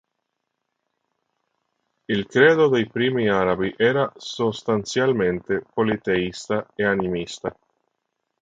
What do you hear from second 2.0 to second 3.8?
Il credo dei primi arabi